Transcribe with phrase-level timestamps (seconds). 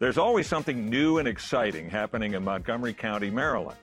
[0.00, 3.76] There's always something new and exciting happening in Montgomery County, Maryland.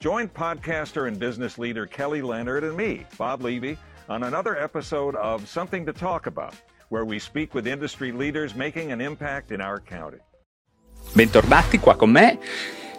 [0.00, 5.48] Join podcaster and business leader Kelly Leonard and me, Bob Levy, on another episode of
[5.48, 6.54] Something to Talk About,
[6.90, 10.18] where we speak with industry leaders making an impact in our county.
[11.14, 12.38] Bentornati qua con me,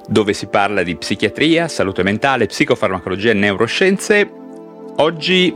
[0.07, 4.27] dove si parla di psichiatria, salute mentale, psicofarmacologia e neuroscienze.
[4.95, 5.53] Oggi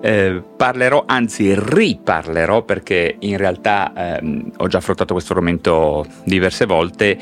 [0.00, 7.18] eh, parlerò, anzi riparlerò, perché in realtà ehm, ho già affrontato questo argomento diverse volte,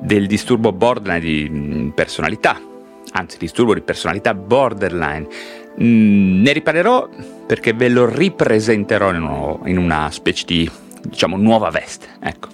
[0.00, 2.58] del disturbo borderline di mm, personalità,
[3.12, 5.26] anzi disturbo di personalità borderline.
[5.82, 7.08] Mm, ne riparlerò
[7.46, 10.70] perché ve lo ripresenterò in, uno, in una specie di,
[11.02, 12.06] diciamo, nuova veste.
[12.20, 12.48] Ecco.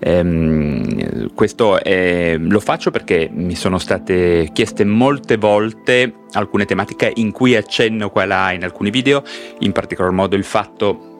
[0.00, 7.32] Ehm, questo è, lo faccio perché mi sono state chieste molte volte alcune tematiche in
[7.32, 9.22] cui accenno qua e là in alcuni video,
[9.60, 11.14] in particolar modo il fatto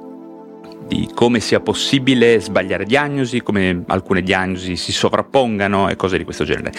[0.87, 6.45] di come sia possibile sbagliare diagnosi, come alcune diagnosi si sovrappongano e cose di questo
[6.45, 6.73] genere.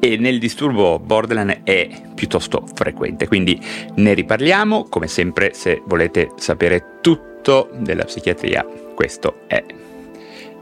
[0.00, 3.60] E nel disturbo borderline è piuttosto frequente, quindi
[3.96, 4.88] ne riparliamo.
[4.88, 9.62] Come sempre, se volete sapere tutto della psichiatria, questo è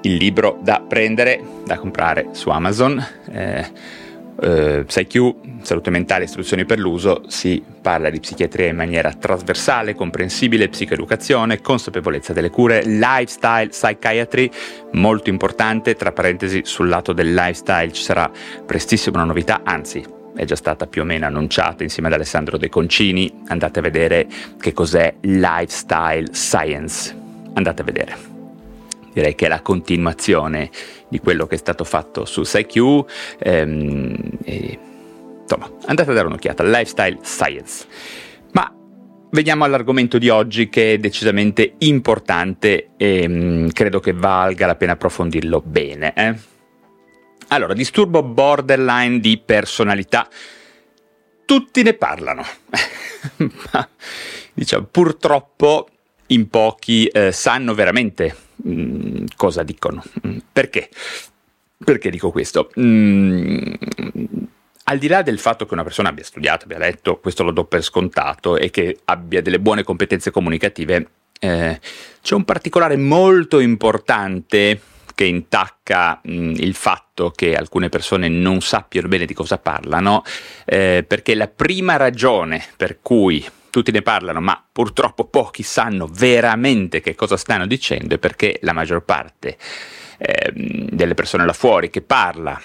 [0.02, 3.04] il libro da prendere, da comprare su Amazon.
[3.30, 3.98] Eh,
[4.42, 10.68] eh, PsyQ, salute mentale, istruzioni per l'uso, si parla di psichiatria in maniera trasversale, comprensibile,
[10.68, 14.50] psicoeducazione, consapevolezza delle cure, lifestyle, psychiatry,
[14.92, 18.30] molto importante, tra parentesi sul lato del lifestyle ci sarà
[18.64, 20.02] prestissimo una novità, anzi
[20.34, 24.26] è già stata più o meno annunciata insieme ad Alessandro De Concini, andate a vedere
[24.58, 27.14] che cos'è lifestyle science,
[27.52, 28.29] andate a vedere
[29.12, 30.70] direi che è la continuazione
[31.08, 33.04] di quello che è stato fatto su SciQ.
[33.38, 34.78] Ehm, e,
[35.42, 37.86] insomma, andate a dare un'occhiata, Lifestyle Science.
[38.52, 38.72] Ma
[39.30, 44.76] veniamo all'argomento di oggi che è decisamente importante e mh, mm, credo che valga la
[44.76, 46.12] pena approfondirlo bene.
[46.14, 46.34] Eh?
[47.48, 50.28] Allora, disturbo borderline di personalità.
[51.44, 52.44] Tutti ne parlano,
[53.72, 53.88] ma
[54.54, 55.88] diciamo purtroppo
[56.28, 60.02] in pochi eh, sanno veramente mm, cosa dicono.
[60.26, 60.88] Mm, perché?
[61.82, 62.70] Perché dico questo?
[62.78, 63.72] Mm,
[64.84, 67.64] al di là del fatto che una persona abbia studiato, abbia letto, questo lo do
[67.64, 71.80] per scontato, e che abbia delle buone competenze comunicative, eh,
[72.20, 74.80] c'è un particolare molto importante
[75.14, 80.22] che intacca mh, il fatto che alcune persone non sappiano bene di cosa parlano,
[80.64, 87.00] eh, perché la prima ragione per cui tutti ne parlano, ma purtroppo pochi sanno veramente
[87.00, 89.56] che cosa stanno dicendo, perché la maggior parte
[90.18, 92.60] eh, delle persone là fuori che parla,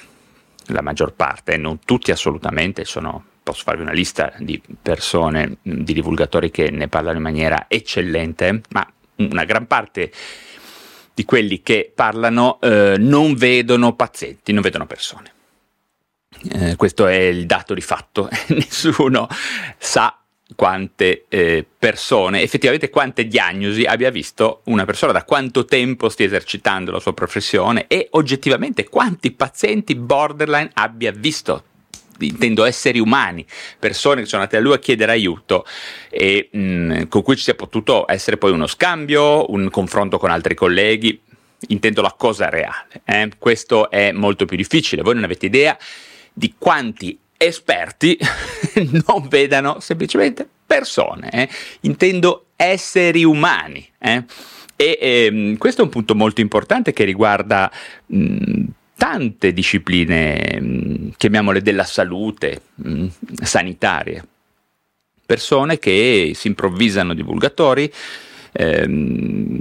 [0.67, 6.51] la maggior parte, non tutti assolutamente, sono, posso farvi una lista di persone, di divulgatori
[6.51, 10.11] che ne parlano in maniera eccellente, ma una gran parte
[11.13, 15.33] di quelli che parlano eh, non vedono pazienti, non vedono persone.
[16.51, 19.27] Eh, questo è il dato di fatto, nessuno
[19.77, 20.19] sa
[20.53, 26.91] quante eh, persone, effettivamente quante diagnosi abbia visto una persona, da quanto tempo stia esercitando
[26.91, 31.63] la sua professione e oggettivamente quanti pazienti borderline abbia visto.
[32.19, 33.45] Intendo esseri umani,
[33.77, 35.65] persone che sono andate a lui a chiedere aiuto
[36.09, 40.29] e mh, mm, con cui ci sia potuto essere poi uno scambio, un confronto con
[40.29, 41.19] altri colleghi.
[41.69, 43.01] Intendo la cosa reale.
[43.03, 43.31] Eh?
[43.37, 45.01] Questo è molto più difficile.
[45.01, 45.77] Voi non avete idea
[46.31, 48.17] di quanti esperti
[49.07, 51.49] non vedano semplicemente persone, eh?
[51.81, 53.87] intendo esseri umani.
[53.99, 54.23] Eh?
[54.75, 57.71] E ehm, questo è un punto molto importante che riguarda
[58.07, 58.63] mh,
[58.97, 63.07] tante discipline, mh, chiamiamole della salute, mh,
[63.41, 64.27] sanitarie.
[65.25, 67.91] Persone che si improvvisano divulgatori,
[68.57, 69.59] ehm,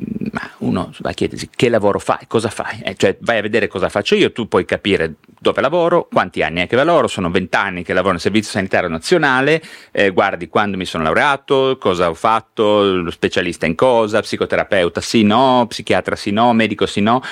[0.59, 3.89] uno va a chiedersi che lavoro fai, cosa fai, eh, cioè vai a vedere cosa
[3.89, 7.93] faccio io, tu puoi capire dove lavoro, quanti anni è che lavoro, sono vent'anni che
[7.93, 13.67] lavoro nel Servizio Sanitario Nazionale, eh, guardi quando mi sono laureato, cosa ho fatto, specialista
[13.67, 17.23] in cosa, psicoterapeuta sì, no, psichiatra sì, no, medico sì, no.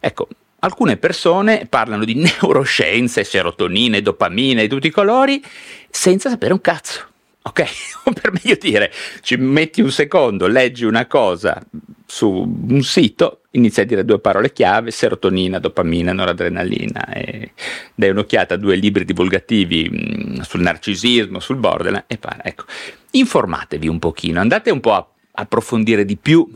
[0.00, 0.28] Ecco,
[0.60, 5.42] alcune persone parlano di neuroscienze, serotonine, dopamine di tutti i colori,
[5.90, 7.12] senza sapere un cazzo.
[7.46, 7.64] Ok,
[8.20, 11.62] per meglio dire, ci metti un secondo, leggi una cosa
[12.06, 17.52] su un sito, inizi a dire due parole chiave, serotonina, dopamina, noradrenalina, e
[17.94, 22.64] dai un'occhiata a due libri divulgativi mh, mm, sul narcisismo, sul borderline, e pare, ecco,
[23.10, 26.50] informatevi un pochino, andate un po' a approfondire di più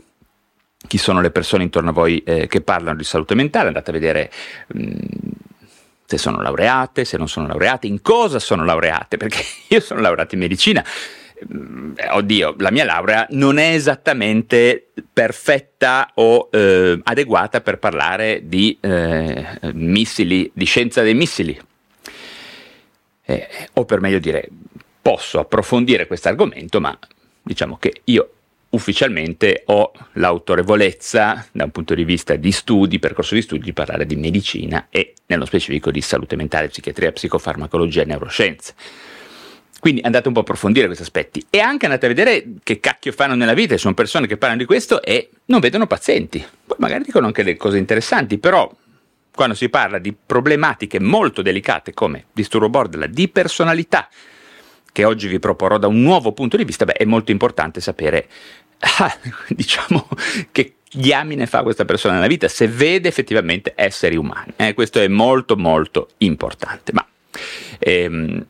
[0.87, 3.93] chi sono le persone intorno a voi eh, che parlano di salute mentale, andate a
[3.93, 4.31] vedere...
[4.73, 4.95] Mh, mm,
[6.09, 10.33] se sono laureate, se non sono laureate, in cosa sono laureate, perché io sono laureato
[10.33, 17.77] in medicina, eh, oddio, la mia laurea non è esattamente perfetta o eh, adeguata per
[17.77, 21.55] parlare di eh, missili, di scienza dei missili.
[23.25, 24.49] Eh, o per meglio dire,
[25.03, 26.97] posso approfondire questo argomento, ma
[27.43, 28.31] diciamo che io
[28.71, 34.05] ufficialmente ho l'autorevolezza da un punto di vista di studi, percorso di studi, di parlare
[34.05, 38.73] di medicina e nello specifico di salute mentale, psichiatria, psicofarmacologia e neuroscienze.
[39.79, 43.13] Quindi andate un po' a approfondire questi aspetti e anche andate a vedere che cacchio
[43.13, 46.45] fanno nella vita, sono persone che parlano di questo e non vedono pazienti.
[46.65, 48.69] Poi magari dicono anche delle cose interessanti, però
[49.33, 54.09] quando si parla di problematiche molto delicate come disturbo borderline, di personalità,
[54.91, 58.27] che oggi vi proporrò da un nuovo punto di vista, beh, è molto importante sapere,
[58.79, 59.17] ah,
[59.49, 60.07] diciamo,
[60.51, 64.53] che diamine fa questa persona nella vita, se vede effettivamente esseri umani.
[64.55, 66.91] Eh, questo è molto molto importante.
[66.93, 67.05] Ma
[67.77, 68.45] ehm,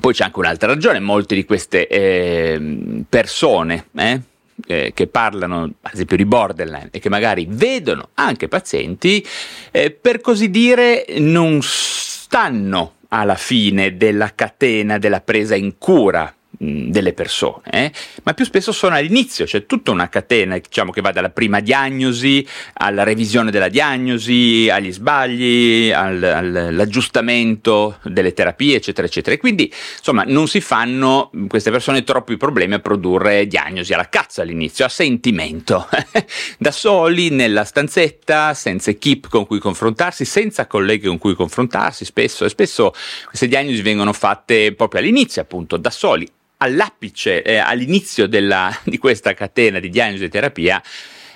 [0.00, 4.20] poi c'è anche un'altra ragione, molte di queste eh, persone eh,
[4.66, 9.24] eh, che parlano ad esempio di borderline e che magari vedono anche pazienti,
[9.70, 17.12] eh, per così dire non stanno alla fine della catena della presa in cura delle
[17.12, 17.92] persone, eh?
[18.22, 22.46] ma più spesso sono all'inizio, c'è tutta una catena diciamo, che va dalla prima diagnosi
[22.74, 29.36] alla revisione della diagnosi, agli sbagli, al, all'aggiustamento delle terapie, eccetera, eccetera.
[29.36, 34.40] E quindi insomma non si fanno queste persone troppi problemi a produrre diagnosi alla cazzo
[34.40, 35.88] all'inizio, a sentimento,
[36.58, 42.44] da soli nella stanzetta, senza equip con cui confrontarsi, senza colleghi con cui confrontarsi spesso
[42.44, 42.94] e spesso
[43.26, 46.26] queste diagnosi vengono fatte proprio all'inizio appunto da soli
[46.58, 50.82] all'apice, eh, all'inizio della, di questa catena di diagnosi e terapia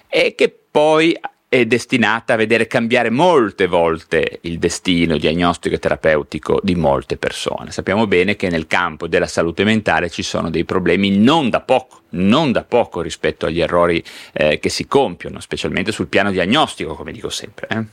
[0.09, 1.19] e che poi
[1.49, 7.73] è destinata a vedere cambiare molte volte il destino diagnostico e terapeutico di molte persone.
[7.73, 12.03] Sappiamo bene che nel campo della salute mentale ci sono dei problemi non da poco,
[12.11, 14.01] non da poco rispetto agli errori
[14.33, 17.67] eh, che si compiono, specialmente sul piano diagnostico, come dico sempre.
[17.69, 17.85] Eh.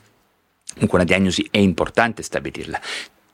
[0.74, 2.80] Comunque una diagnosi è importante stabilirla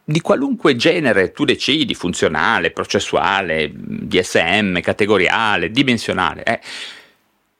[0.03, 6.43] di qualunque genere tu decidi, funzionale, processuale, DSM, categoriale, dimensionale.
[6.43, 6.59] Eh.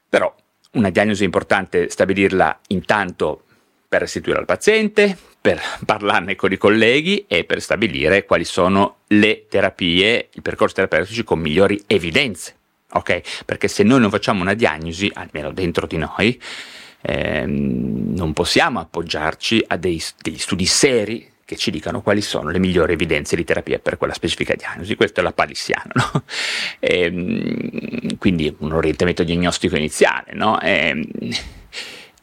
[0.10, 0.34] Però
[0.72, 3.44] una diagnosi è importante stabilirla intanto
[3.88, 9.46] per restituire al paziente, per parlarne con i colleghi e per stabilire quali sono le
[9.48, 12.56] terapie, i percorsi terapeutici con migliori evidenze.
[12.94, 13.44] Ok?
[13.46, 16.39] Perché se noi non facciamo una diagnosi, almeno dentro di noi,
[17.01, 22.60] ehm, non possiamo appoggiarci a dei, degli studi seri che ci dicano quali sono le
[22.60, 24.95] migliori evidenze di terapia per quella specifica diagnosi.
[24.95, 26.24] Questo è la palissiana, no?
[26.80, 30.34] e, ehm, quindi un orientamento diagnostico iniziale.
[30.34, 30.60] No?
[30.62, 31.04] E, ehm,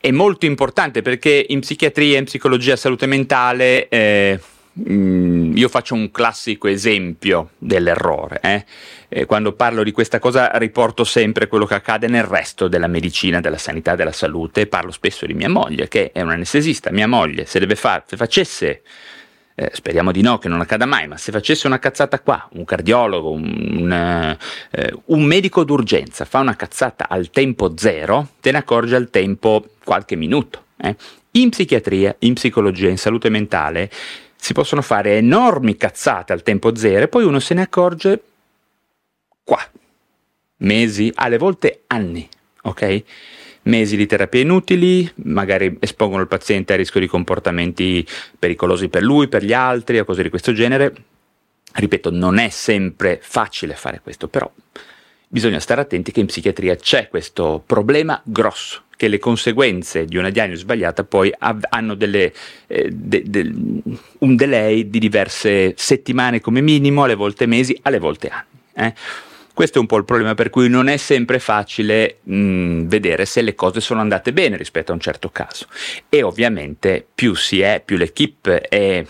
[0.00, 4.40] è molto importante perché in psichiatria, in psicologia, salute mentale, eh,
[4.88, 8.40] Mm, io faccio un classico esempio dell'errore.
[8.40, 8.64] Eh?
[9.08, 13.40] Eh, quando parlo di questa cosa riporto sempre quello che accade nel resto della medicina,
[13.40, 14.66] della sanità, della salute.
[14.66, 16.90] Parlo spesso di mia moglie, che è un'anestesista.
[16.92, 18.82] Mia moglie, se, fa- se facesse,
[19.54, 22.64] eh, speriamo di no, che non accada mai, ma se facesse una cazzata qua, un
[22.64, 24.36] cardiologo, un, un,
[24.70, 29.66] eh, un medico d'urgenza fa una cazzata al tempo zero, te ne accorge al tempo
[29.84, 30.64] qualche minuto.
[30.80, 30.96] Eh.
[31.32, 33.90] In psichiatria, in psicologia, in salute mentale,
[34.40, 38.22] si possono fare enormi cazzate al tempo zero e poi uno se ne accorge
[39.44, 39.60] qua,
[40.58, 42.26] mesi, alle volte anni,
[42.62, 43.02] ok?
[43.62, 48.06] Mesi di terapie inutili, magari espongono il paziente a rischio di comportamenti
[48.38, 50.94] pericolosi per lui, per gli altri o cose di questo genere.
[51.72, 54.50] Ripeto, non è sempre facile fare questo, però
[55.32, 60.28] bisogna stare attenti che in psichiatria c'è questo problema grosso che le conseguenze di una
[60.28, 62.34] diagnosi sbagliata poi av- hanno delle,
[62.66, 63.52] eh, de- de-
[64.18, 68.88] un delay di diverse settimane come minimo, alle volte mesi, alle volte anni.
[68.88, 68.94] Eh?
[69.54, 73.40] Questo è un po' il problema per cui non è sempre facile mh, vedere se
[73.40, 75.66] le cose sono andate bene rispetto a un certo caso.
[76.08, 79.02] E ovviamente più si è, più l'equipe è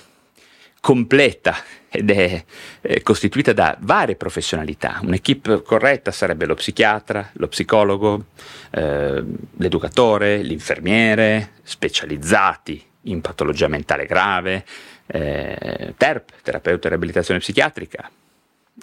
[0.80, 1.56] completa
[1.90, 2.44] ed è,
[2.80, 5.00] è costituita da varie professionalità.
[5.02, 8.26] Un'equipe corretta sarebbe lo psichiatra, lo psicologo,
[8.70, 9.24] eh,
[9.56, 14.64] l'educatore, l'infermiere, specializzati in patologia mentale grave,
[15.06, 18.08] eh, TERP, terapeuta di riabilitazione psichiatrica,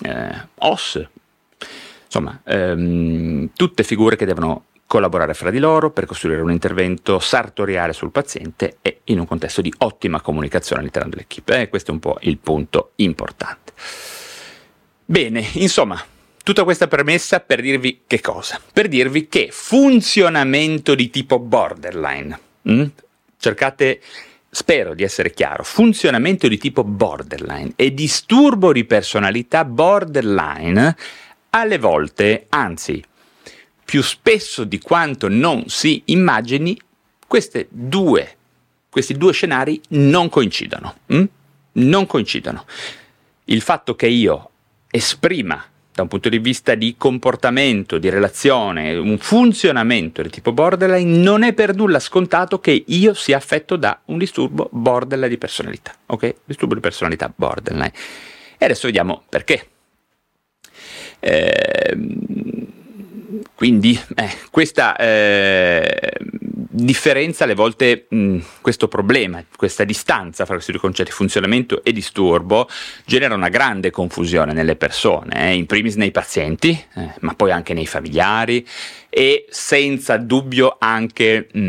[0.02, 1.08] eh, OS,
[2.06, 7.92] insomma, ehm, tutte figure che devono collaborare fra di loro per costruire un intervento sartoriale
[7.92, 11.62] sul paziente e in un contesto di ottima comunicazione all'interno dell'equipe.
[11.62, 13.74] E questo è un po' il punto importante.
[15.06, 16.02] Bene, insomma,
[16.42, 18.60] tutta questa premessa per dirvi che cosa?
[18.72, 22.40] Per dirvi che funzionamento di tipo borderline.
[22.70, 22.86] Mm?
[23.38, 24.02] Cercate,
[24.50, 30.96] spero di essere chiaro, funzionamento di tipo borderline e disturbo di personalità borderline
[31.50, 33.04] alle volte, anzi,
[33.88, 36.78] più spesso di quanto non si immagini,
[37.70, 38.36] due,
[38.90, 40.96] questi due scenari non coincidono.
[41.06, 41.24] Hm?
[41.72, 42.66] Non coincidono.
[43.46, 44.50] Il fatto che io
[44.92, 45.64] esprima
[45.94, 51.44] da un punto di vista di comportamento, di relazione, un funzionamento di tipo borderline, non
[51.44, 55.96] è per nulla scontato che io sia affetto da un disturbo borderline di personalità.
[56.08, 56.36] Ok?
[56.44, 57.94] Disturbo di personalità borderline.
[58.58, 59.66] E adesso vediamo perché.
[61.20, 61.98] Eh,
[63.58, 70.80] quindi eh, questa eh, differenza alle volte, mh, questo problema, questa distanza fra questi due
[70.80, 72.70] concetti, funzionamento e disturbo,
[73.04, 77.74] genera una grande confusione nelle persone, eh, in primis nei pazienti, eh, ma poi anche
[77.74, 78.64] nei familiari
[79.10, 81.60] e senza dubbio anche mh,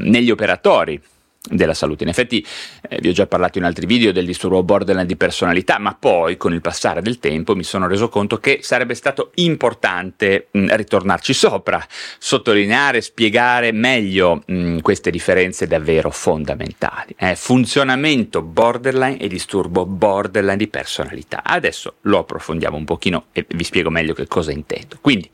[0.00, 1.00] negli operatori
[1.48, 2.04] della salute.
[2.04, 2.44] In effetti
[2.88, 6.36] eh, vi ho già parlato in altri video del disturbo borderline di personalità, ma poi
[6.36, 11.32] con il passare del tempo mi sono reso conto che sarebbe stato importante mh, ritornarci
[11.32, 11.84] sopra,
[12.18, 17.14] sottolineare, spiegare meglio mh, queste differenze davvero fondamentali.
[17.16, 21.42] Eh, funzionamento borderline e disturbo borderline di personalità.
[21.44, 24.98] Adesso lo approfondiamo un pochino e vi spiego meglio che cosa intendo.
[25.00, 25.30] Quindi,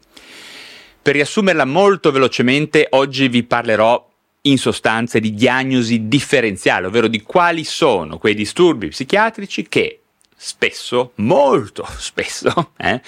[1.02, 4.10] per riassumerla molto velocemente, oggi vi parlerò
[4.42, 10.00] in sostanza di diagnosi differenziale, ovvero di quali sono quei disturbi psichiatrici che
[10.34, 13.00] spesso, molto spesso, eh,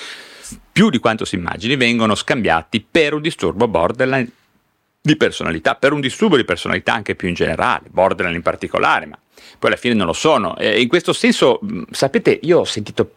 [0.70, 4.30] più di quanto si immagini, vengono scambiati per un disturbo borderline
[5.00, 9.18] di personalità, per un disturbo di personalità anche più in generale, borderline in particolare, ma
[9.58, 10.56] poi alla fine non lo sono.
[10.56, 11.60] E in questo senso,
[11.90, 13.12] sapete, io ho sentito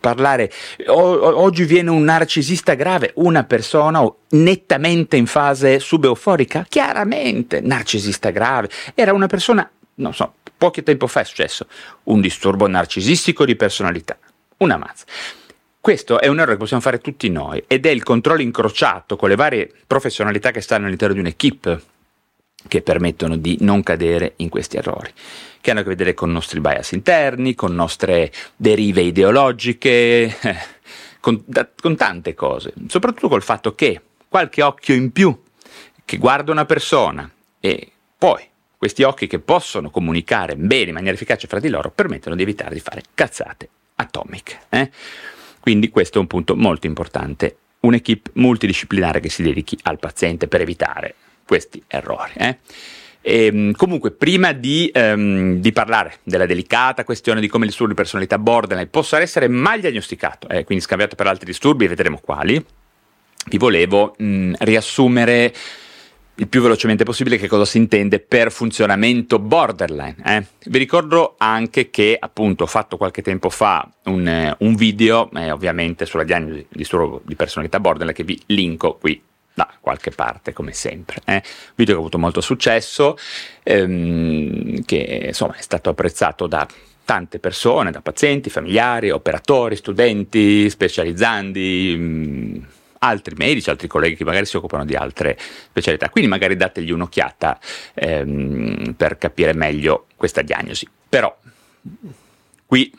[0.00, 0.50] parlare,
[0.86, 8.68] o- oggi viene un narcisista grave, una persona nettamente in fase subeuforica, chiaramente narcisista grave,
[8.94, 11.66] era una persona, non so, poco tempo fa è successo,
[12.04, 14.16] un disturbo narcisistico di personalità,
[14.58, 15.04] una mazza.
[15.80, 19.28] Questo è un errore che possiamo fare tutti noi ed è il controllo incrociato con
[19.28, 21.82] le varie professionalità che stanno all'interno di un'equipe
[22.68, 25.10] che permettono di non cadere in questi errori,
[25.60, 30.34] che hanno a che vedere con i nostri bias interni, con nostre derive ideologiche,
[31.20, 35.38] con, da, con tante cose, soprattutto col fatto che qualche occhio in più
[36.04, 41.46] che guarda una persona e poi questi occhi che possono comunicare bene in maniera efficace
[41.46, 44.62] fra di loro permettono di evitare di fare cazzate atomiche.
[44.68, 44.90] Eh?
[45.60, 50.62] Quindi questo è un punto molto importante, un'equipe multidisciplinare che si dedichi al paziente per
[50.62, 52.32] evitare questi errori.
[52.36, 52.58] Eh?
[53.22, 57.92] E, ehm, comunque, prima di, um, di, parlare della delicata questione di come il disturbo
[57.92, 62.62] di personalità borderline possa essere mal diagnosticato, eh, quindi scambiato per altri disturbi, vedremo quali,
[63.46, 65.54] vi volevo mh, riassumere
[66.36, 70.16] il più velocemente possibile che cosa si intende per funzionamento borderline.
[70.24, 70.44] Eh?
[70.64, 75.50] Vi ricordo anche che appunto ho fatto qualche tempo fa un, eh, un video, eh,
[75.50, 79.22] ovviamente sulla diagnosi di disturbo di personalità borderline, che vi linko qui
[79.54, 81.20] da qualche parte come sempre.
[81.24, 81.42] Eh?
[81.74, 83.16] Video che ha avuto molto successo,
[83.62, 86.66] ehm, che insomma è stato apprezzato da
[87.04, 91.96] tante persone, da pazienti, familiari, operatori, studenti, specializzandi.
[91.96, 92.62] Mh, mm,
[93.02, 96.08] altri medici, altri colleghi che magari si occupano di altre specialità.
[96.08, 97.58] Quindi magari dategli un'occhiata
[97.94, 100.88] ehm, per capire meglio questa diagnosi.
[101.08, 101.36] Però
[102.64, 102.92] qui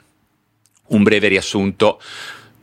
[0.87, 2.01] un breve riassunto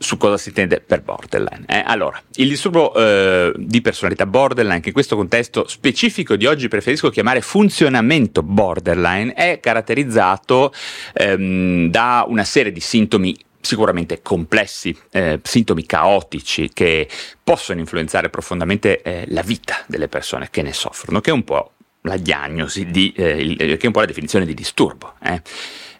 [0.01, 1.63] su cosa si intende per borderline.
[1.67, 1.83] Eh?
[1.85, 7.09] Allora, il disturbo eh, di personalità borderline, che in questo contesto specifico di oggi preferisco
[7.09, 10.73] chiamare funzionamento borderline, è caratterizzato
[11.13, 17.07] ehm, da una serie di sintomi sicuramente complessi, eh, sintomi caotici che
[17.43, 21.73] possono influenzare profondamente eh, la vita delle persone che ne soffrono, che è un po'
[22.01, 25.13] la diagnosi, di, eh, il, che è un po' la definizione di disturbo.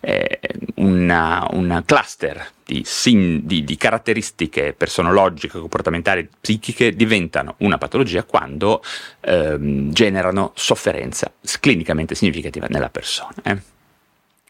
[0.01, 0.39] Eh.
[0.75, 8.81] Un cluster di, sim, di, di, caratteristiche personologiche, comportamentali, psichiche diventano una patologia quando
[9.19, 13.35] ehm, generano sofferenza clinicamente significativa nella persona.
[13.43, 13.57] Eh.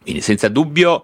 [0.02, 1.04] Quindi senza dubbio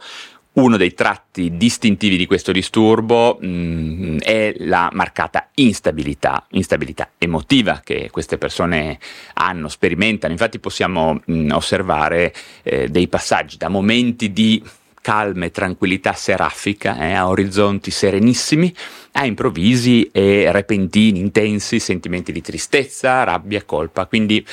[0.57, 7.81] uno dei tratti distintivi di questo disturbo mh, mm, è la marcata instabilità, instabilità emotiva
[7.83, 8.99] che queste persone
[9.33, 10.33] hanno, sperimentano.
[10.33, 12.33] Infatti possiamo mh, mm, osservare
[12.63, 14.63] eh, dei passaggi da momenti di
[14.99, 18.73] calma e tranquillità serafica, eh, a orizzonti serenissimi,
[19.13, 24.45] a improvvisi e repentini, intensi sentimenti di tristezza, rabbia, colpa, quindi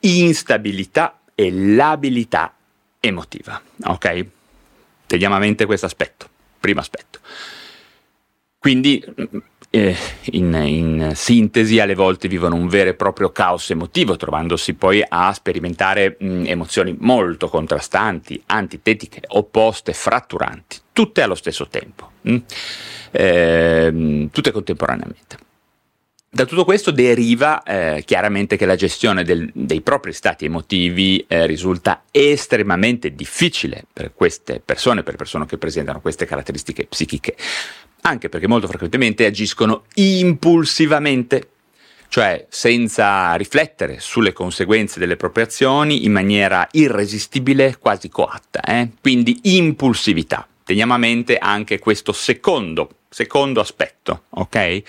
[0.00, 2.54] instabilità e labilità
[3.00, 3.60] emotiva.
[3.84, 4.26] Ok?
[5.14, 6.28] Teniamo a mente questo aspetto,
[6.58, 7.20] primo aspetto.
[8.58, 9.00] Quindi
[9.70, 9.96] eh,
[10.32, 15.32] in, in, sintesi alle volte vivono un vero e proprio caos emotivo, trovandosi poi a
[15.32, 22.36] sperimentare mh, emozioni molto contrastanti, antitetiche, opposte, fratturanti, tutte allo stesso tempo, mh?
[23.12, 25.36] Eh, tutte contemporaneamente.
[26.34, 31.46] Da tutto questo deriva eh, chiaramente che la gestione del, dei propri stati emotivi eh,
[31.46, 37.36] risulta estremamente difficile per queste persone, per persone che presentano queste caratteristiche psichiche,
[38.00, 41.50] anche perché molto frequentemente agiscono impulsivamente,
[42.08, 48.88] cioè senza riflettere sulle conseguenze delle proprie azioni in maniera irresistibile, quasi coatta, eh?
[49.00, 50.48] quindi impulsività.
[50.64, 54.82] Teniamo a mente anche questo secondo, secondo aspetto, ok?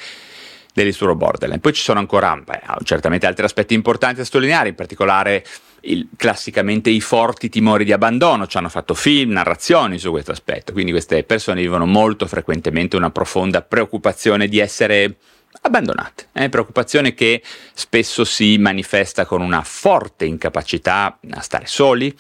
[0.76, 1.62] Del disturbo borderline.
[1.62, 5.46] Poi ci sono ancora beh, certamente altri aspetti importanti da sottolineare, in particolare
[5.82, 10.74] il, classicamente i forti timori di abbandono, ci hanno fatto film, narrazioni su questo aspetto,
[10.74, 15.16] quindi queste persone vivono molto frequentemente una profonda preoccupazione di essere
[15.62, 16.50] abbandonate, eh?
[16.50, 17.42] preoccupazione che
[17.74, 22.14] spesso si manifesta con una forte incapacità a stare soli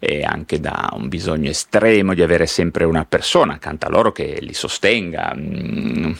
[0.00, 4.38] e anche da un bisogno estremo di avere sempre una persona accanto a loro che
[4.40, 6.12] li sostenga, mm,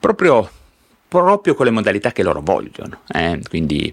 [0.00, 0.50] proprio
[1.08, 3.00] proprio con le modalità che loro vogliono.
[3.08, 3.40] Eh?
[3.48, 3.92] Quindi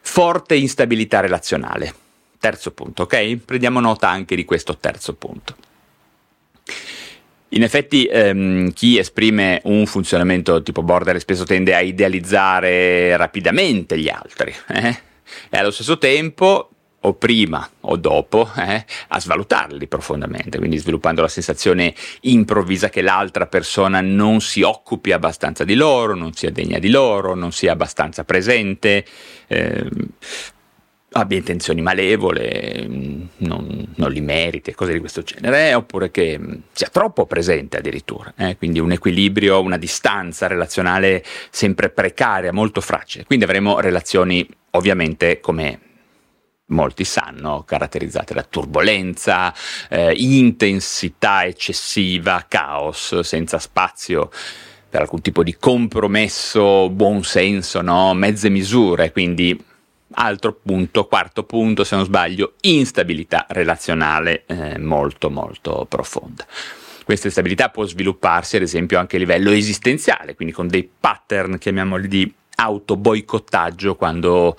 [0.00, 1.94] forte instabilità relazionale.
[2.38, 3.36] Terzo punto, ok?
[3.44, 5.56] Prendiamo nota anche di questo terzo punto.
[7.50, 14.08] In effetti ehm, chi esprime un funzionamento tipo border spesso tende a idealizzare rapidamente gli
[14.08, 14.98] altri eh?
[15.48, 16.70] e allo stesso tempo
[17.06, 23.46] o prima o dopo eh, a svalutarli profondamente, quindi sviluppando la sensazione improvvisa che l'altra
[23.46, 28.24] persona non si occupi abbastanza di loro, non sia degna di loro, non sia abbastanza
[28.24, 29.04] presente,
[29.46, 29.88] eh,
[31.12, 36.38] abbia intenzioni malevole, non, non, li meriti, cose di questo genere, oppure che
[36.72, 38.56] sia troppo presente addirittura, eh?
[38.56, 43.24] quindi un equilibrio, una distanza relazionale sempre precaria, molto fragile.
[43.24, 45.80] Quindi avremo relazioni ovviamente come
[46.66, 49.54] molti sanno, caratterizzate da turbolenza,
[49.88, 54.30] eh, intensità eccessiva, caos, senza spazio
[54.88, 58.14] per alcun tipo di compromesso, buonsenso, no?
[58.14, 59.62] mezze misure, quindi
[60.12, 66.46] altro punto, quarto punto, se non sbaglio, instabilità relazionale eh, molto molto profonda.
[67.04, 72.08] Questa instabilità può svilupparsi ad esempio anche a livello esistenziale, quindi con dei pattern, chiamiamoli
[72.08, 74.56] di autoboicottaggio, quando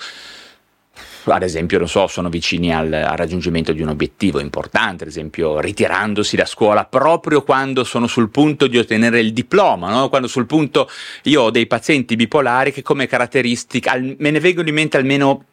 [1.36, 5.60] ad esempio, non so, sono vicini al, al, raggiungimento di un obiettivo importante, ad esempio
[5.60, 10.10] ritirandosi da scuola proprio quando sono sul punto di ottenere il diploma, no?
[10.10, 10.90] quando sul punto
[11.24, 15.44] io ho dei pazienti bipolari che come caratteristica, al, me ne vengono in mente almeno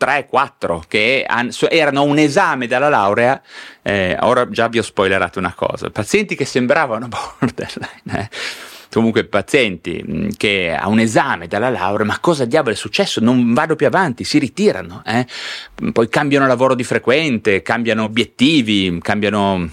[0.00, 1.26] 3-4 che
[1.68, 3.42] erano un esame dalla laurea,
[3.82, 8.30] eh, ora già vi ho spoilerato una cosa, pazienti che sembravano borderline.
[8.30, 13.20] Eh comunque pazienti mm, che a un esame dalla laurea, ma cosa diavolo è successo?
[13.20, 15.26] Non vado più avanti, si ritirano, eh?
[15.92, 19.68] poi cambiano lavoro di frequente, cambiano obiettivi, cambiano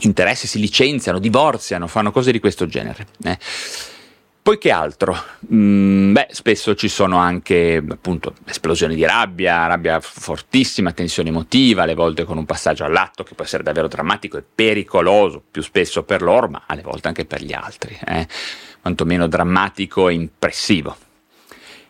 [0.00, 3.06] interessi, si licenziano, divorziano, fanno cose di questo genere.
[3.24, 3.38] Eh?
[4.48, 5.14] Poi che altro?
[5.52, 11.92] Mm, beh, spesso ci sono anche appunto esplosioni di rabbia, rabbia fortissima, tensione emotiva, alle
[11.92, 16.22] volte con un passaggio all'atto che può essere davvero drammatico e pericoloso, più spesso per
[16.22, 18.26] loro, ma alle volte anche per gli altri, eh?
[18.80, 20.96] quantomeno drammatico e impressivo.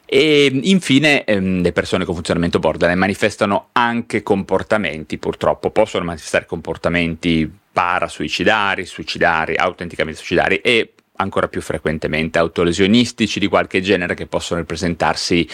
[0.05, 7.49] E infine ehm, le persone con funzionamento borderline manifestano anche comportamenti, purtroppo possono manifestare comportamenti
[7.71, 15.49] parasuicidari, suicidari, autenticamente suicidari e ancora più frequentemente autolesionistici di qualche genere che possono ripresentarsi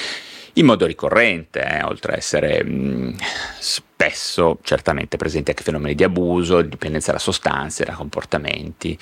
[0.54, 3.14] in modo ricorrente, eh, oltre a essere mh, mm,
[3.58, 8.96] spesso certamente presenti anche fenomeni di abuso, di dipendenza da sostanze, da comportamenti,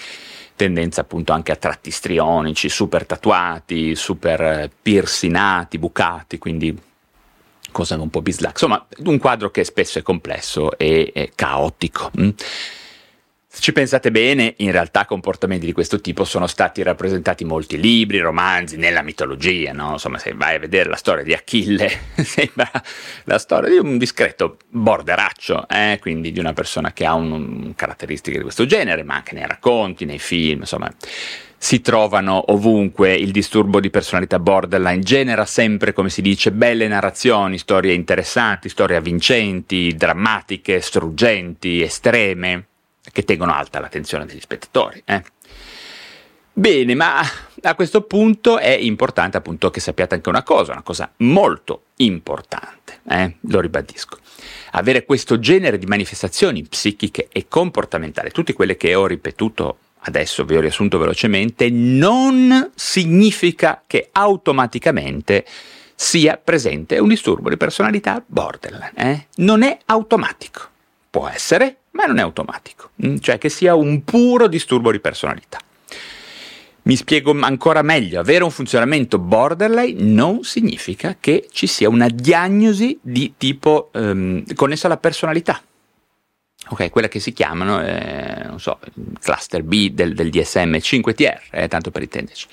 [0.57, 6.77] tendenza appunto anche a tratti strionici, super tatuati, super piercinati, bucati, quindi
[7.71, 8.65] cose un po' bislacche.
[8.65, 12.11] Insomma, un quadro che spesso è complesso e, e caotico.
[12.15, 12.29] Mh.
[13.55, 17.79] Se ci pensate bene, in realtà comportamenti di questo tipo sono stati rappresentati in molti
[17.79, 19.93] libri, romanzi, nella mitologia, no?
[19.93, 22.71] Insomma, se vai a vedere la storia di Achille, sembra
[23.25, 25.99] la storia di un discreto borderaccio, eh?
[26.01, 29.47] quindi di una persona che ha un, un caratteristiche di questo genere, ma anche nei
[29.47, 30.91] racconti, nei film, insomma
[31.59, 33.15] si trovano ovunque.
[33.15, 38.97] Il disturbo di personalità borderline genera sempre, come si dice, belle narrazioni, storie interessanti, storie
[38.97, 42.69] avvincenti, drammatiche, struggenti, estreme
[43.11, 45.03] che tengono alta l'attenzione degli spettatori.
[45.05, 45.23] Eh.
[46.55, 47.23] Bene, ma
[47.63, 53.01] a questo punto è importante appunto che sappiate anche una cosa, una cosa molto importante,
[53.09, 53.37] eh?
[53.49, 54.19] lo ribadisco.
[54.73, 60.57] Avere questo genere di manifestazioni psichiche e comportamentali, tutte quelle che ho ripetuto adesso vi
[60.57, 65.45] ho riassunto velocemente, non significa che automaticamente
[65.95, 68.93] sia presente un disturbo di personalità borderline.
[68.97, 69.27] Eh?
[69.37, 70.69] Non è automatico.
[71.09, 72.91] Può essere, ma non è automatico.
[73.05, 75.59] Mm, cioè che sia un puro disturbo di personalità.
[76.85, 82.99] Mi spiego ancora meglio, avere un funzionamento borderline non significa che ci sia una diagnosi
[83.01, 85.63] di tipo ehm, connessa alla personalità.
[86.71, 88.81] Ok, quella che si chiamano, eh, non so,
[89.21, 92.47] cluster B del, del DSM 5TR, eh, tanto per intenderci.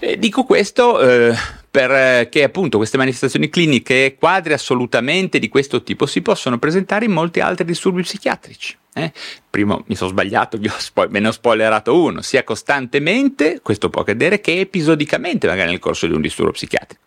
[0.00, 1.34] E dico questo eh,
[1.70, 7.40] perché appunto queste manifestazioni cliniche quadri assolutamente di questo tipo si possono presentare in molti
[7.40, 8.76] altri disturbi psichiatrici.
[8.92, 9.12] Eh?
[9.48, 14.40] Primo mi sono sbagliato, spo- me ne ho spoilerato uno, sia costantemente, questo può accadere,
[14.40, 17.02] che episodicamente, magari nel corso di un disturbo psichiatrico.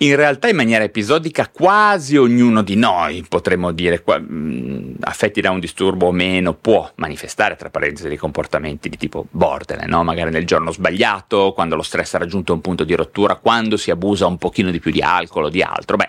[0.00, 5.58] In realtà in maniera episodica quasi ognuno di noi, potremmo dire, mh, affetti da un
[5.58, 10.04] disturbo o meno, può manifestare, tra parentesi, dei comportamenti di tipo borderline, no?
[10.04, 13.90] magari nel giorno sbagliato, quando lo stress ha raggiunto un punto di rottura, quando si
[13.90, 15.96] abusa un pochino di più di alcol o di altro.
[15.96, 16.08] Beh,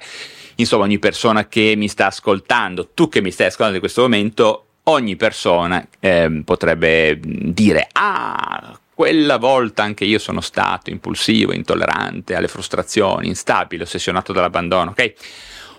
[0.57, 4.65] insomma, ogni persona che mi sta ascoltando, tu che mi stai ascoltando in questo momento,
[4.83, 12.49] ogni persona eh, potrebbe dire, ah, quella volta anche io sono stato impulsivo, intollerante alle
[12.49, 15.13] frustrazioni, instabile, ossessionato dall'abbandono, ok?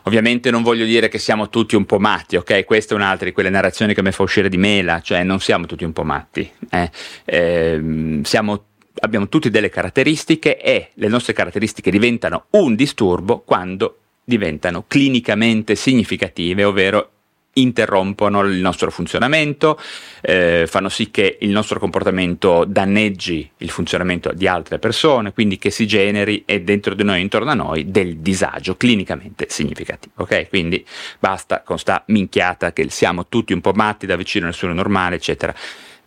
[0.05, 2.65] Ovviamente non voglio dire che siamo tutti un po' matti, ok?
[2.65, 5.67] Questa è un'altra di quelle narrazioni che mi fa uscire di mela, cioè non siamo
[5.67, 6.91] tutti un po' matti, eh?
[7.27, 8.65] Eh, siamo
[9.01, 16.65] abbiamo tutte delle caratteristiche e le nostre caratteristiche diventano un disturbo quando diventano clinicamente significative,
[16.65, 17.11] ovvero
[17.55, 19.79] interrompono il nostro funzionamento,
[20.21, 25.71] eh, fanno sì che il nostro comportamento danneggi il funzionamento di altre persone, quindi che
[25.71, 30.23] si generi e dentro di noi, intorno a noi, del disagio clinicamente significativo.
[30.23, 30.49] Ok?
[30.49, 30.85] Quindi
[31.19, 35.17] basta con sta minchiata che siamo tutti un po' matti, da vicino nessuno è normale,
[35.17, 35.55] eccetera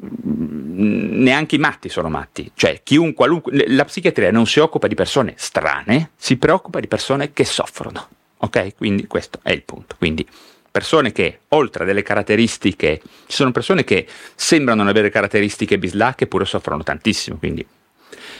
[0.06, 6.12] neanche i matti sono matti, cioè chiunque, la psichiatria non si occupa di persone strane,
[6.17, 8.75] si preoccupa di persone che soffrono, ok?
[8.75, 9.95] Quindi questo è il punto.
[9.97, 10.27] Quindi
[10.73, 16.23] persone che, oltre a delle caratteristiche, ci sono persone che sembrano non avere caratteristiche bislacche
[16.23, 17.38] eppure soffrono tantissimo.
[17.38, 17.63] Quindi,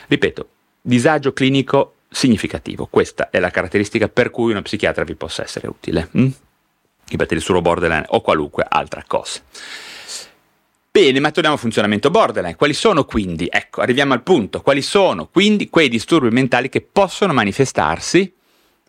[0.08, 0.50] ripeto,
[0.82, 2.88] disagio clinico significativo.
[2.88, 6.10] Questa è la caratteristica per cui una psichiatra vi possa essere utile.
[6.18, 6.30] Mm?
[7.08, 9.40] Ripetere solo borderline o qualunque altra cosa.
[10.90, 12.56] Bene, ma torniamo al funzionamento borderline.
[12.56, 17.32] Quali sono quindi, ecco, arriviamo al punto, quali sono quindi quei disturbi mentali che possono
[17.32, 18.34] manifestarsi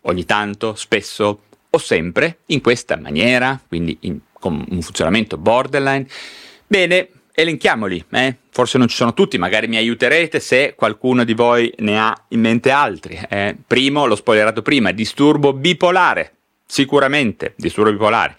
[0.07, 1.41] ogni tanto, spesso,
[1.75, 6.07] o sempre in questa maniera, quindi in, con un funzionamento borderline?
[6.67, 8.37] Bene, elenchiamoli, eh?
[8.49, 12.39] forse non ci sono tutti, magari mi aiuterete se qualcuno di voi ne ha in
[12.39, 13.19] mente altri.
[13.29, 13.55] Eh?
[13.67, 16.35] Primo, l'ho spoilerato prima, disturbo bipolare,
[16.65, 18.35] sicuramente, disturbo bipolare.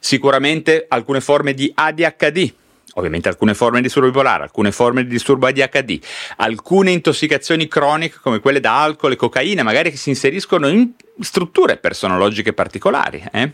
[0.00, 2.54] Sicuramente alcune forme di ADHD,
[2.98, 5.98] ovviamente alcune forme di disturbo bipolare, alcune forme di disturbo ADHD,
[6.36, 11.76] alcune intossicazioni croniche come quelle da alcol e cocaina, magari che si inseriscono in strutture
[11.76, 13.24] personologiche particolari.
[13.32, 13.50] Eh?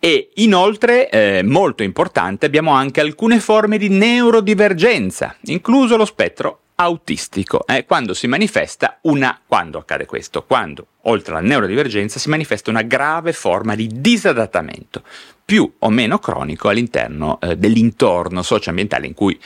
[0.00, 7.66] E inoltre, eh, molto importante, abbiamo anche alcune forme di neurodivergenza, incluso lo spettro autistico,
[7.66, 10.44] eh, quando si manifesta una, quando accade questo?
[10.44, 15.02] Quando, oltre alla neurodivergenza, si manifesta una grave forma di disadattamento,
[15.44, 19.38] più o meno cronico all'interno eh, dell'intorno socioambientale in cui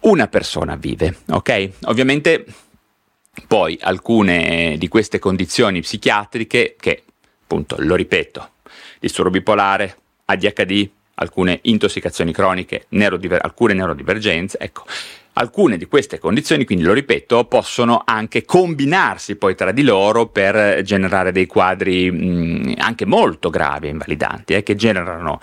[0.00, 1.70] una persona vive, ok?
[1.86, 2.44] Ovviamente
[3.48, 7.02] poi alcune di queste condizioni psichiatriche che,
[7.42, 8.50] appunto, lo ripeto,
[9.00, 14.84] disturbo bipolare, ADHD, alcune intossicazioni croniche, neurodiver- alcune neurodivergenze, ecco,
[15.38, 20.82] alcune di queste condizioni, quindi lo ripeto, possono anche combinarsi poi tra di loro per
[20.82, 25.40] generare dei quadri mh, anche molto gravi e invalidanti, eh, che generano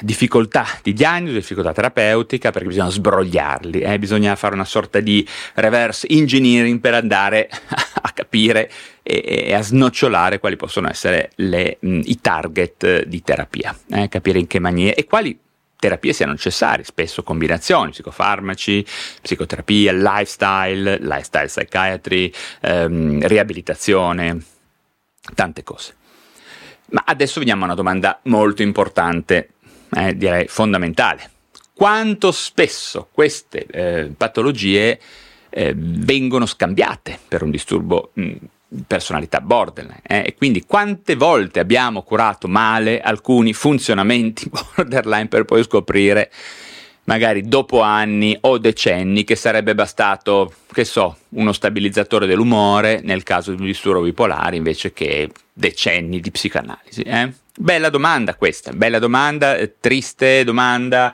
[0.00, 3.98] difficoltà di diagnosi, difficoltà terapeutica, perché bisogna sbrogliarli, eh?
[3.98, 7.48] bisogna fare una sorta di reverse engineering per andare
[8.02, 8.70] a capire
[9.02, 14.08] e, e a snocciolare quali possono essere le, mh, i target di terapia, eh?
[14.08, 15.38] capire in che maniera e quali
[15.80, 18.86] terapie siano necessarie, spesso combinazioni, psicofarmaci,
[19.20, 24.40] psicoterapia, lifestyle, lifestyle psychiatry, ehm, riabilitazione,
[25.34, 25.96] tante cose.
[26.90, 29.54] Ma adesso veniamo a una domanda molto importante
[29.92, 31.30] eh, direi fondamentale.
[31.74, 35.00] Quanto spesso queste eh, patologie
[35.48, 38.32] eh, vengono scambiate per un disturbo mh,
[38.86, 40.22] personalità borderline eh?
[40.26, 46.30] e quindi quante volte abbiamo curato male alcuni funzionamenti borderline per poi scoprire
[47.04, 53.52] magari dopo anni o decenni che sarebbe bastato, che so, uno stabilizzatore dell'umore nel caso
[53.52, 57.02] di un disturbo bipolare invece che decenni di psicanalisi.
[57.02, 57.32] Eh?
[57.56, 61.12] Bella domanda questa, bella domanda, eh, triste domanda,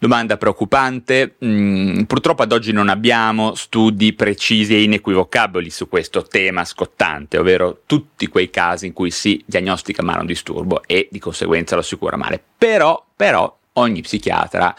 [0.00, 1.36] Domanda preoccupante.
[1.44, 7.82] Mm, purtroppo ad oggi non abbiamo studi precisi e inequivocabili su questo tema scottante, ovvero
[7.84, 11.96] tutti quei casi in cui si diagnostica male un disturbo e di conseguenza lo si
[11.96, 12.42] cura male.
[12.56, 14.74] Però, però ogni psichiatra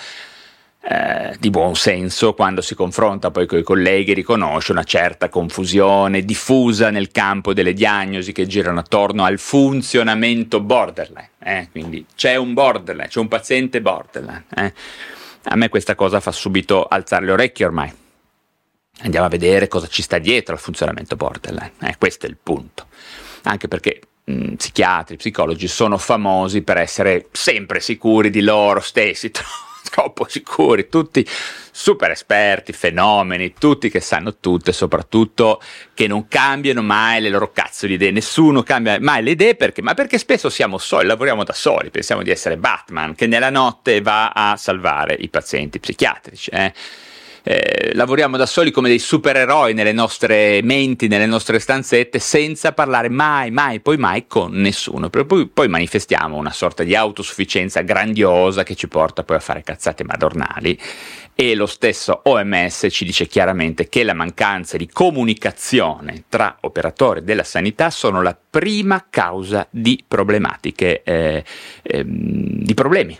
[0.84, 6.26] eh, di buon senso quando si confronta poi con i colleghi riconosce una certa confusione
[6.26, 11.30] diffusa nel campo delle diagnosi che girano attorno al funzionamento borderline.
[11.38, 11.67] Eh?
[11.72, 14.46] Quindi c'è un borderline, c'è un paziente borderline.
[14.56, 14.74] Eh?
[15.44, 17.94] A me questa cosa fa subito alzare le orecchie ormai.
[19.04, 21.74] Andiamo a vedere cosa ci sta dietro al funzionamento borderline.
[21.82, 22.88] Eh, questo è il punto.
[23.44, 29.32] Anche perché mh, psichiatri, psicologi sono famosi per essere sempre sicuri di loro stessi
[29.89, 31.26] troppo sicuri, tutti
[31.72, 35.62] super esperti, fenomeni, tutti che sanno tutto e soprattutto
[35.94, 39.82] che non cambiano mai le loro cazzo di idee, nessuno cambia mai le idee perché?
[39.82, 44.02] Ma perché spesso siamo soli, lavoriamo da soli, pensiamo di essere Batman che nella notte
[44.02, 46.50] va a salvare i pazienti psichiatrici.
[46.52, 46.74] Eh?
[47.43, 53.10] Eh, lavoriamo da soli come dei supereroi nelle nostre menti, nelle nostre stanzette, senza parlare
[53.10, 55.10] mai, mai, poi mai con nessuno.
[55.10, 60.04] Poi, poi manifestiamo una sorta di autosufficienza grandiosa che ci porta poi a fare cazzate
[60.04, 60.77] madornali
[61.34, 67.43] e lo stesso OMS ci dice chiaramente che la mancanza di comunicazione tra operatori della
[67.43, 71.43] sanità sono la prima causa di problematiche, eh,
[71.82, 73.17] eh, di problemi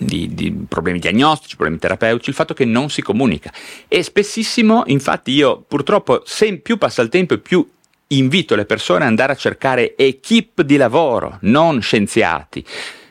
[0.00, 3.52] di, di, problemi diagnostici, problemi terapeutici, il fatto che non si comunica.
[3.86, 7.66] E spessissimo, infatti, io purtroppo, se più passa il tempo più
[8.08, 12.64] invito le persone ad andare a cercare equip di lavoro, non scienziati,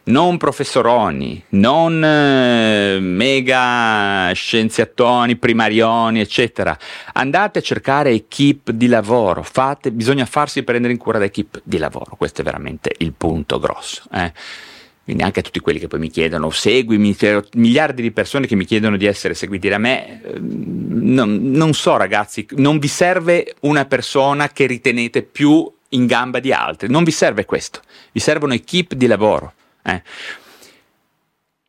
[0.05, 6.77] non professoroni, non eh, mega scienziatoni, primarioni, eccetera.
[7.13, 11.77] Andate a cercare equip di lavoro, fate, bisogna farsi prendere in cura da equip di
[11.77, 14.03] lavoro, questo è veramente il punto grosso.
[14.11, 14.33] Eh
[15.09, 17.17] quindi anche a tutti quelli che poi mi chiedono seguimi,
[17.53, 21.97] miliardi di persone che mi chiedono di essere seguiti da me, ehm, non, non so
[21.97, 27.09] ragazzi, non vi serve una persona che ritenete più in gamba di altri, non vi
[27.09, 29.53] serve questo, vi servono equip di lavoro.
[29.83, 30.03] Eh.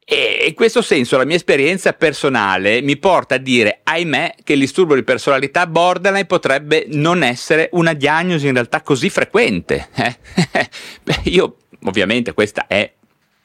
[0.04, 4.58] E in questo senso la mia esperienza personale mi porta a dire, ahimè, che il
[4.58, 9.88] disturbo di personalità borderline potrebbe non essere una diagnosi in realtà così frequente.
[9.94, 10.18] Eh?
[11.02, 12.98] Beh, io ovviamente questa è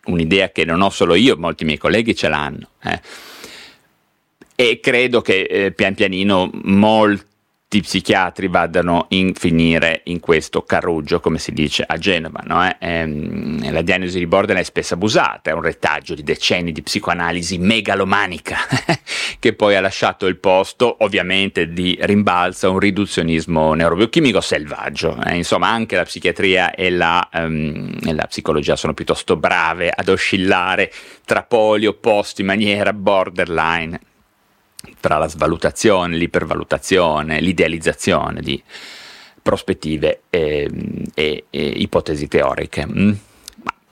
[0.06, 2.70] un'idea che non ho solo io, molti miei colleghi ce l'hanno.
[2.84, 3.00] Eh.
[4.56, 7.34] E credo che eh, pian pianino molti
[7.82, 12.42] psichiatri vadano in finire in questo carruggio, come si dice a Genova.
[12.46, 12.66] No?
[12.66, 12.76] Eh?
[12.80, 17.58] Ehm, la diagnosi di borderline è spesso abusata, è un retaggio di decenni di psicoanalisi
[17.58, 18.58] megalomanica
[19.40, 25.18] che poi ha lasciato il posto ovviamente di rimbalzo a un riduzionismo neurobiochimico selvaggio.
[25.24, 25.36] Eh?
[25.36, 30.92] Insomma, anche la psichiatria e la, um, e la psicologia sono piuttosto brave ad oscillare
[31.26, 34.00] tra poli opposti in maniera borderline
[35.00, 38.62] tra la svalutazione, l'ipervalutazione, l'idealizzazione di
[39.42, 40.70] prospettive e,
[41.14, 42.88] e, e ipotesi teoriche.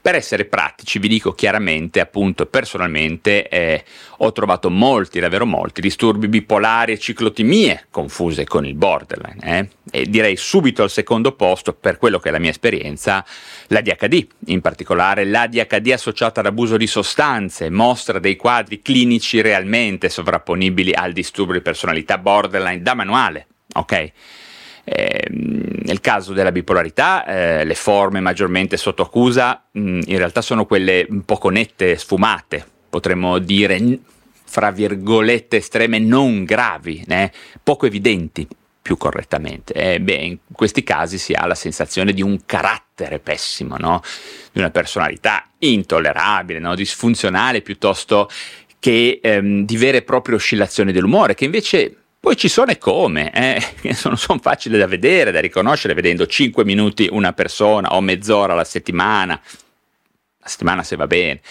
[0.04, 3.86] Per essere pratici vi dico chiaramente, appunto personalmente eh,
[4.18, 9.70] ho trovato molti, davvero molti, disturbi bipolari e ciclotimie confuse con il borderline eh?
[9.90, 13.24] e direi subito al secondo posto, per quello che è la mia esperienza,
[13.68, 20.94] l'ADHD, in particolare l'ADHD associata ad abuso di sostanze, mostra dei quadri clinici realmente sovrapponibili
[20.94, 24.12] al disturbo di personalità borderline da manuale, ok?
[24.86, 30.42] Eh, nel caso della bipolarità, eh, le forme maggiormente sotto accusa mh, mm, in realtà
[30.42, 34.00] sono quelle poco nette, sfumate, potremmo dire
[34.46, 37.32] fra virgolette estreme non gravi, eh,
[37.64, 38.48] poco evidenti
[38.84, 39.74] più correttamente.
[39.74, 44.04] Eh, beh, in questi casi si ha la sensazione di un carattere pessimo, no?
[44.52, 46.76] di una personalità intollerabile, no?
[46.76, 48.30] disfunzionale piuttosto
[48.78, 53.34] che ehm, di vere e proprie oscillazioni dell'umore, che invece poi ci sono e come,
[53.34, 53.62] eh?
[53.94, 58.64] sono, sono, facili da vedere, da riconoscere, vedendo 5 minuti una persona o mezz'ora alla
[58.64, 59.38] settimana,
[60.40, 61.42] la settimana se va bene.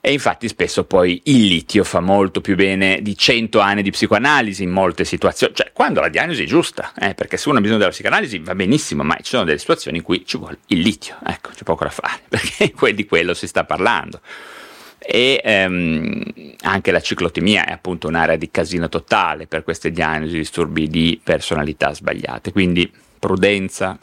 [0.00, 4.64] E infatti spesso poi il litio fa molto più bene di 100 anni di psicoanalisi
[4.64, 7.14] in molte situazioni, cioè quando la diagnosi è giusta, eh?
[7.14, 10.02] perché se uno ha bisogno della psicoanalisi va benissimo, ma ci sono delle situazioni in
[10.02, 13.62] cui ci vuole il litio, ecco, c'è poco da fare, perché di quello si sta
[13.62, 14.20] parlando
[15.06, 16.22] e ehm,
[16.62, 21.94] anche la ciclotimia è appunto un'area di casino totale per queste diagnosi, disturbi di personalità
[21.94, 23.98] sbagliate, quindi prudenza,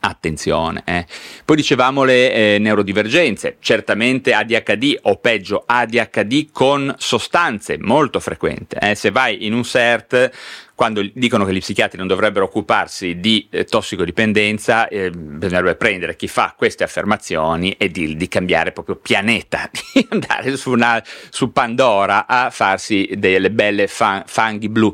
[0.00, 0.82] attenzione.
[0.84, 1.06] Eh.
[1.44, 8.78] Poi dicevamo le eh, neurodivergenze, certamente ADHD o peggio ADHD con sostanze, molto frequente.
[8.78, 8.94] Eh.
[8.94, 10.30] Se vai in un CERT
[10.78, 16.28] quando dicono che gli psichiatri non dovrebbero occuparsi di eh, tossicodipendenza, eh, bisognerebbe prendere chi
[16.28, 22.28] fa queste affermazioni e dirgli di cambiare proprio pianeta, di andare su, una, su Pandora
[22.28, 24.92] a farsi delle belle fan, fanghi blu.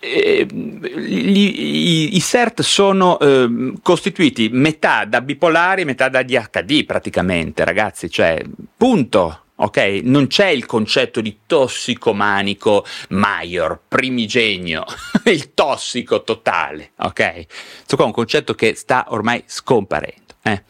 [0.00, 8.10] Eh, i, i, CERT sono eh, costituiti metà da bipolari, metà da DHD praticamente, ragazzi,
[8.10, 8.42] cioè
[8.76, 9.43] punto.
[9.56, 10.00] Ok?
[10.02, 14.84] Non c'è il concetto di tossicomanico maior, primigenio,
[15.26, 17.46] il tossico totale, ok?
[17.46, 20.34] Questo qua è un concetto che sta ormai scomparendo.
[20.42, 20.62] Eh?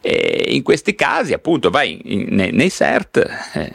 [0.00, 3.26] E in questi casi, appunto, vai in, in, nei, CERT.
[3.54, 3.72] Eh,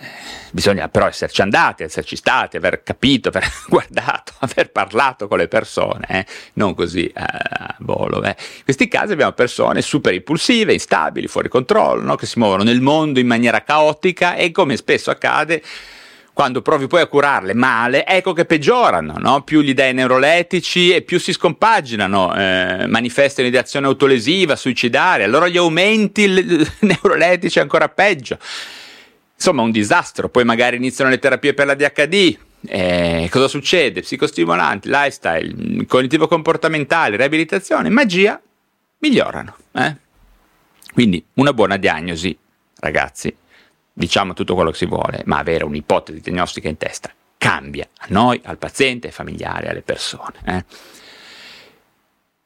[0.56, 6.06] Bisogna però esserci andati, esserci stati, aver capito, aver guardato, aver parlato con le persone,
[6.08, 6.26] eh?
[6.54, 8.24] non così a volo.
[8.24, 8.30] Eh.
[8.30, 12.16] In questi casi abbiamo persone super impulsive, instabili, fuori controllo, no?
[12.16, 15.62] che si muovono nel mondo in maniera caotica e come spesso accade
[16.36, 19.44] quando provi poi a curarle male, ecco che peggiorano, no?
[19.44, 25.56] più gli dai neurolettici e più si scompaginano, eh, manifestano ideazione autolesiva, suicidaria, allora gli
[25.56, 28.38] aumenti il, neurolettici ancora peggio
[29.34, 34.02] insomma un disastro, poi magari iniziano le terapie per la DHD, eh, cosa succede?
[34.02, 38.42] Psicostimolanti, lifestyle, cognitivo-comportamentale, riabilitazione, magia,
[38.98, 39.56] migliorano.
[39.72, 39.96] Eh?
[40.92, 42.38] Quindi una buona diagnosi,
[42.80, 43.34] ragazzi,
[43.98, 48.42] diciamo tutto quello che si vuole, ma avere un'ipotesi diagnostica in testa cambia a noi,
[48.44, 50.34] al paziente, ai familiari, alle persone.
[50.46, 50.66] Eh?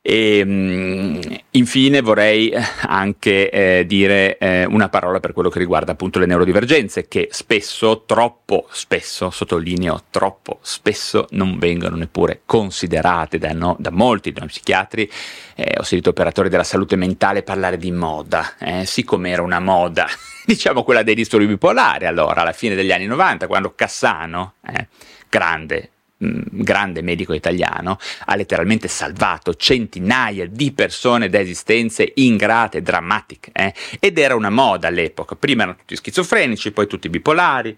[0.01, 1.19] E um,
[1.51, 7.09] infine vorrei anche eh, dire eh, una parola per quello che riguarda appunto le neurodivergenze,
[7.09, 14.31] che spesso, troppo spesso, sottolineo troppo spesso, non vengono neppure considerate da, no, da molti
[14.31, 15.11] dei psichiatri.
[15.55, 20.07] Eh, ho sentito operatori della salute mentale parlare di moda, eh, siccome era una moda,
[20.45, 24.87] diciamo quella dei disturbi bipolari, allora alla fine degli anni 90, quando Cassano, eh,
[25.27, 33.51] grande grande medico italiano, ha letteralmente salvato centinaia di persone da esistenze ingrate, drammatiche.
[33.53, 33.73] Eh?
[33.99, 35.35] Ed era una moda all'epoca.
[35.35, 37.75] Prima erano tutti schizofrenici, poi tutti bipolari,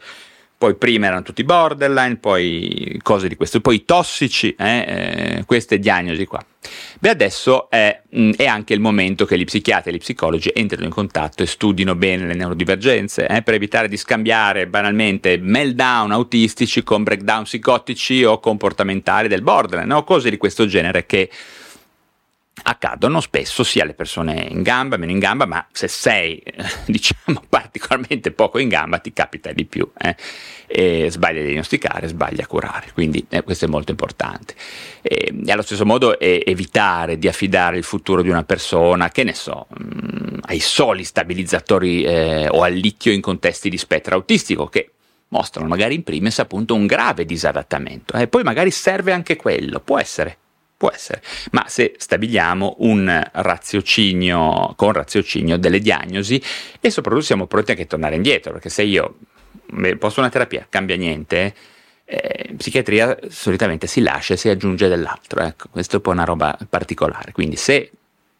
[0.61, 6.27] poi prima erano tutti borderline, poi cose di questo, poi tossici, eh, eh, queste diagnosi
[6.27, 6.39] qua.
[6.99, 10.51] Beh, adesso è, mh, mm, è, anche il momento che gli psichiatri e gli psicologi
[10.53, 16.11] entrino in contatto e studino bene le neurodivergenze eh, per evitare di scambiare banalmente meltdown
[16.11, 21.27] autistici con breakdown psicotici o comportamentali del borderline o cose di questo genere che
[22.63, 26.41] accadono spesso sia alle persone in gamba, meno in gamba, ma se sei
[26.85, 30.15] diciamo particolarmente poco in gamba ti capita di più eh?
[30.67, 34.55] e sbagli a diagnosticare, sbagli a curare, quindi eh, questo è molto importante.
[35.01, 39.23] E, e allo stesso modo eh, evitare di affidare il futuro di una persona, che
[39.23, 44.15] ne so, mh, mm, ai soli stabilizzatori eh, o al licchio in contesti di spettro
[44.15, 44.91] autistico che
[45.31, 48.27] mostrano magari in primis appunto un grave disadattamento e eh.
[48.27, 50.37] poi magari serve anche quello, può essere
[50.81, 56.41] Può essere, ma se stabiliamo un raziocinio con raziocinio delle diagnosi
[56.79, 59.19] e soprattutto siamo pronti anche a tornare indietro, perché se io
[59.99, 61.53] posto una terapia, cambia niente,
[62.03, 66.23] eh, psichiatria solitamente si lascia e si aggiunge dell'altro, ecco, questo è un po' una
[66.23, 67.91] roba particolare, quindi se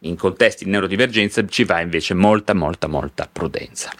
[0.02, 3.90] in contesti di neurodivergenza ci va invece molta, molta, molta prudenza.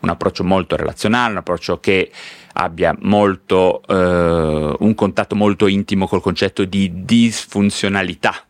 [0.00, 2.10] Un approccio molto relazionale, un approccio che
[2.54, 8.44] abbia molto, eh, un contatto molto intimo col concetto di disfunzionalità,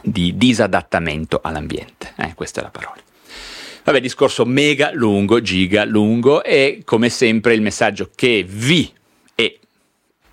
[0.00, 2.12] di disadattamento all'ambiente.
[2.16, 3.00] Eh, questa è la parola.
[3.84, 8.92] Vabbè, discorso mega lungo, giga lungo e come sempre il messaggio che vi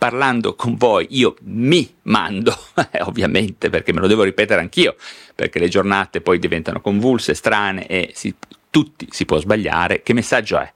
[0.06, 2.56] parlando con voi io mi mando,
[2.92, 4.96] eh, ovviamente perché me lo devo ripetere anch'io,
[5.34, 8.32] perché le giornate poi diventano convulse, strane e si,
[8.70, 10.72] tutti si può sbagliare, che messaggio è?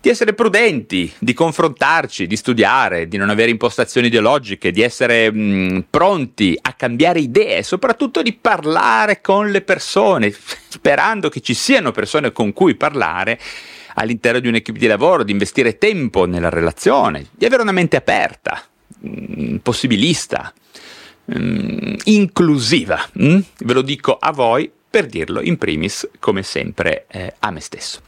[0.00, 5.86] Di essere prudenti, di confrontarci, di studiare, di non avere impostazioni ideologiche, di essere mh,
[5.88, 10.34] pronti a cambiare idee, soprattutto di parlare con le persone,
[10.68, 13.38] sperando che ci siano persone con cui parlare
[13.94, 18.62] all'interno di un'equipe di lavoro, di investire tempo nella relazione, di avere una mente aperta,
[19.06, 20.52] mm, possibilista,
[21.36, 23.00] mm, inclusiva.
[23.20, 23.38] Mm?
[23.58, 28.00] Ve lo dico a voi per dirlo in primis, come sempre, eh, a me stesso.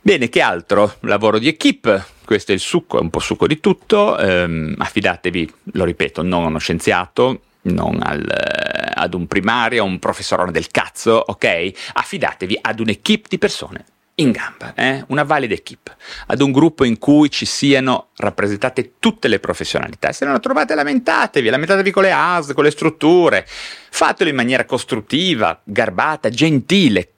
[0.00, 0.96] Bene, che altro?
[1.00, 5.52] Lavoro di equip, questo è il succo, è un po' succo di tutto, ehm, affidatevi,
[5.72, 10.52] lo ripeto, non a uno scienziato, non al, eh, ad un primario, a un professorone
[10.52, 11.70] del cazzo, ok?
[11.94, 13.84] Affidatevi ad un'equipe di persone
[14.18, 15.04] in gamba, eh?
[15.08, 15.94] una valida equip,
[16.26, 20.12] ad un gruppo in cui ci siano rappresentate tutte le professionalità.
[20.12, 24.64] Se non lo trovate, lamentatevi, lamentatevi con le AS, con le strutture, fatelo in maniera
[24.64, 27.10] costruttiva, garbata, gentile.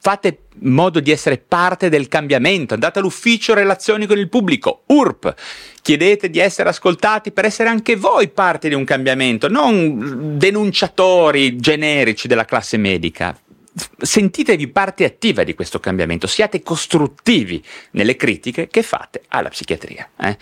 [0.00, 5.34] fate modo di essere parte del cambiamento, andate all'ufficio relazioni con il pubblico, URP,
[5.82, 12.26] chiedete di essere ascoltati per essere anche voi parte di un cambiamento, non denunciatori generici
[12.26, 13.36] della classe medica.
[13.98, 17.62] Sentitevi parte attiva di questo cambiamento, siate costruttivi
[17.92, 20.08] nelle critiche che fate alla psichiatria.
[20.18, 20.36] Eh?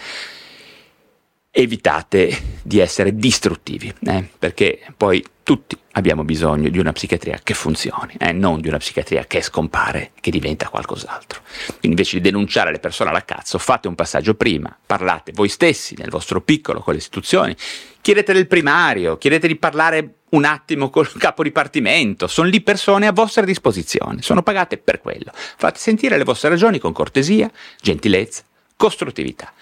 [1.57, 8.15] evitate di essere distruttivi, eh, perché poi tutti abbiamo bisogno di una psichiatria che funzioni,
[8.19, 11.43] eh, non di una psichiatria che scompare, che diventa qualcos'altro.
[11.67, 15.95] Quindi invece di denunciare le persone alla cazzo, fate un passaggio prima, parlate voi stessi
[15.97, 17.55] nel vostro piccolo con le istituzioni,
[18.01, 23.13] chiedete del primario, chiedete di parlare un attimo col capo dipartimento, sono lì persone a
[23.13, 25.31] vostra disposizione, sono pagate per quello.
[25.33, 27.49] Fate sentire le vostre ragioni con cortesia,
[27.81, 28.43] gentilezza,
[28.75, 29.53] costruttività,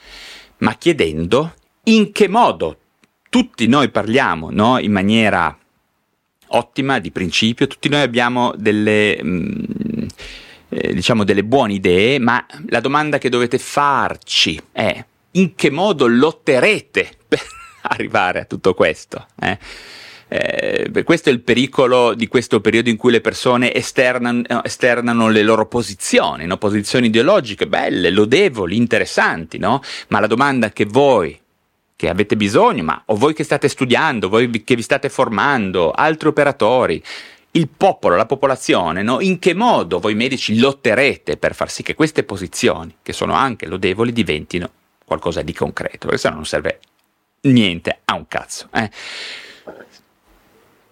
[0.58, 1.52] ma chiedendo
[1.84, 2.78] in che modo
[3.28, 4.78] tutti noi parliamo no?
[4.78, 5.58] in maniera
[6.56, 10.06] ottima, di principio, tutti noi abbiamo delle, mh, mm,
[10.70, 16.06] eh, diciamo delle buone idee, ma la domanda che dovete farci è in che modo
[16.06, 17.42] lotterete per
[17.82, 19.26] arrivare a tutto questo?
[19.40, 19.58] Eh?
[20.28, 25.42] Eh, questo è il pericolo di questo periodo in cui le persone esternano, esternano le
[25.42, 26.56] loro posizioni, no?
[26.56, 29.80] posizioni ideologiche belle, lodevoli, interessanti, no?
[30.08, 31.38] ma la domanda che voi
[31.96, 36.28] che avete bisogno, ma o voi che state studiando, voi che vi state formando, altri
[36.28, 37.02] operatori,
[37.52, 39.20] il popolo, la popolazione, no?
[39.20, 43.66] in che modo voi medici lotterete per far sì che queste posizioni, che sono anche
[43.66, 44.70] lodevoli, diventino
[45.04, 46.80] qualcosa di concreto, perché sennò non serve
[47.42, 48.68] niente a un cazzo.
[48.72, 48.90] Eh?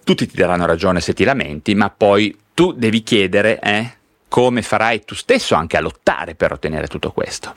[0.05, 3.97] Tutti ti daranno ragione se ti lamenti, ma poi tu devi chiedere eh,
[4.29, 7.55] come farai tu stesso anche a lottare per ottenere tutto questo.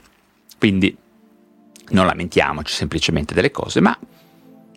[0.57, 0.95] Quindi
[1.89, 3.97] non lamentiamoci semplicemente delle cose, ma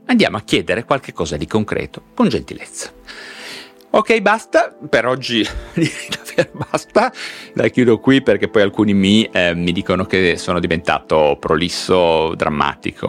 [0.07, 2.93] andiamo a chiedere qualche cosa di concreto, con gentilezza.
[3.91, 5.43] Ok, basta, per oggi
[5.73, 7.11] davvero basta,
[7.55, 13.09] la chiudo qui perché poi alcuni mi, eh, mi dicono che sono diventato prolisso, drammatico,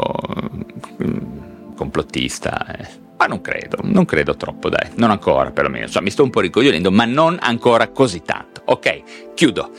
[1.03, 2.87] mm, complottista, eh.
[3.17, 6.39] ma non credo, non credo troppo, dai, non ancora perlomeno, insomma mi sto un po'
[6.39, 8.61] ricoglionendo, ma non ancora così tanto.
[8.65, 9.71] Ok, chiudo.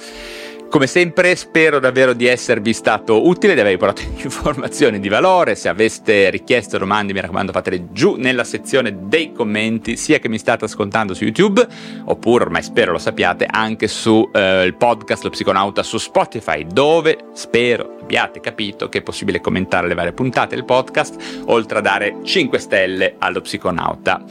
[0.70, 5.68] Come sempre spero davvero di esservi stato utile, di avervi portato informazioni di valore, se
[5.68, 10.38] aveste richieste o domande mi raccomando fatele giù nella sezione dei commenti, sia che mi
[10.38, 11.66] state ascoltando su YouTube,
[12.04, 17.96] oppure ormai spero lo sappiate anche sul eh, podcast Lo Psiconauta su Spotify, dove spero
[18.00, 22.58] abbiate capito che è possibile commentare le varie puntate del podcast, oltre a dare 5
[22.60, 24.22] stelle allo Psiconauta,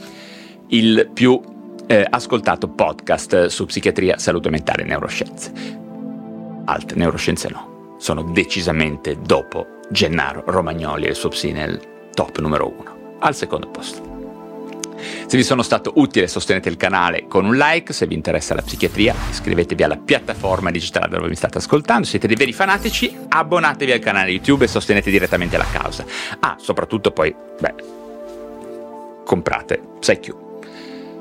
[0.68, 1.38] il più
[1.86, 5.88] eh, ascoltato podcast su psichiatria, salute mentale e neuroscienze
[6.70, 7.96] altre neuroscienze no.
[7.98, 11.80] Sono decisamente dopo Gennaro Romagnoli e il suo psi nel
[12.14, 14.08] top numero uno, al secondo posto.
[15.26, 18.62] Se vi sono stato utile sostenete il canale con un like, se vi interessa la
[18.62, 23.98] psichiatria iscrivetevi alla piattaforma digitale dove mi state ascoltando, siete dei veri fanatici, abbonatevi al
[23.98, 26.04] canale YouTube e sostenete direttamente la causa.
[26.40, 27.74] Ah, soprattutto poi, beh,
[29.24, 30.34] comprate PsyQ.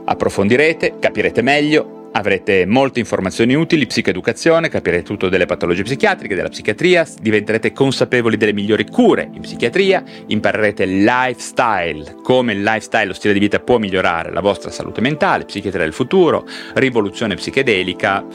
[0.06, 7.06] Approfondirete, capirete meglio, Avrete molte informazioni utili, psicoeducazione, capirete tutto delle patologie psichiatriche, della psichiatria,
[7.22, 13.40] diventerete consapevoli delle migliori cure in psichiatria, imparerete lifestyle, come il lifestyle, lo stile di
[13.40, 18.26] vita può migliorare la vostra salute mentale, psichiatria del futuro, rivoluzione psichedelica,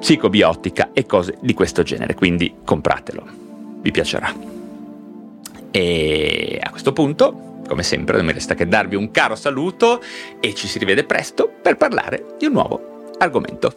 [0.00, 3.24] psicobiotica e cose di questo genere, quindi compratelo,
[3.82, 4.34] vi piacerà.
[5.70, 10.02] E a questo punto, come sempre, non mi resta che darvi un caro saluto
[10.40, 13.72] e ci si rivede presto per parlare di un nuovo argomento.